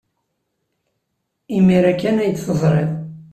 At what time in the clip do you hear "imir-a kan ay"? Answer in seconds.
1.55-2.31